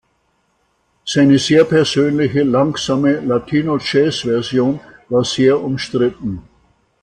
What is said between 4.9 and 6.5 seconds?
war sehr umstritten.